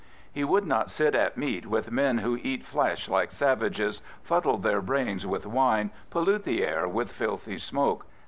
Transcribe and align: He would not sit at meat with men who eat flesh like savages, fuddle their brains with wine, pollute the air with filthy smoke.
He 0.33 0.43
would 0.43 0.65
not 0.65 0.89
sit 0.89 1.13
at 1.13 1.37
meat 1.37 1.67
with 1.67 1.91
men 1.91 2.17
who 2.17 2.35
eat 2.41 2.65
flesh 2.65 3.07
like 3.07 3.31
savages, 3.31 4.01
fuddle 4.23 4.57
their 4.57 4.81
brains 4.81 5.27
with 5.27 5.45
wine, 5.45 5.91
pollute 6.09 6.43
the 6.43 6.65
air 6.65 6.87
with 6.87 7.11
filthy 7.11 7.59
smoke. 7.59 8.07